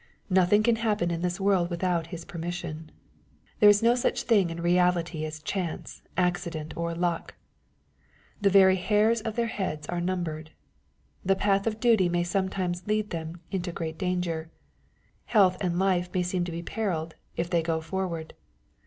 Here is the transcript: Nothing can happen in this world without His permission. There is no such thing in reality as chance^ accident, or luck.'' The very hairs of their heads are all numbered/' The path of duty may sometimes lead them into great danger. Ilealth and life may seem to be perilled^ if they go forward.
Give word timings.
Nothing 0.31 0.63
can 0.63 0.77
happen 0.77 1.11
in 1.11 1.21
this 1.21 1.39
world 1.39 1.69
without 1.69 2.07
His 2.07 2.25
permission. 2.25 2.89
There 3.59 3.69
is 3.69 3.83
no 3.83 3.93
such 3.93 4.23
thing 4.23 4.49
in 4.49 4.59
reality 4.59 5.23
as 5.25 5.39
chance^ 5.43 6.01
accident, 6.17 6.75
or 6.75 6.95
luck.'' 6.95 7.35
The 8.41 8.49
very 8.49 8.77
hairs 8.77 9.21
of 9.21 9.35
their 9.35 9.45
heads 9.45 9.87
are 9.89 9.99
all 9.99 10.03
numbered/' 10.03 10.53
The 11.23 11.35
path 11.35 11.67
of 11.67 11.79
duty 11.79 12.09
may 12.09 12.23
sometimes 12.23 12.87
lead 12.87 13.11
them 13.11 13.41
into 13.51 13.71
great 13.71 13.99
danger. 13.99 14.49
Ilealth 15.29 15.57
and 15.61 15.77
life 15.77 16.09
may 16.15 16.23
seem 16.23 16.45
to 16.45 16.51
be 16.51 16.63
perilled^ 16.63 17.11
if 17.35 17.51
they 17.51 17.61
go 17.61 17.79
forward. 17.79 18.33